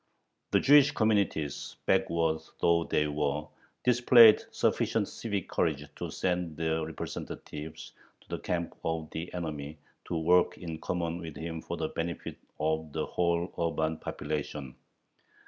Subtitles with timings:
[0.49, 3.43] The Jewish communities, backward though they were,
[3.83, 7.91] displayed sufficient civic courage to send their representatives
[8.21, 12.37] to the camp of the enemy to work in common with him for the benefit
[12.59, 14.75] of the whole urban population.